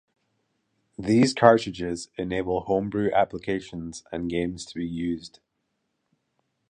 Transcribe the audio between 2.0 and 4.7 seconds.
enable homebrew applications and games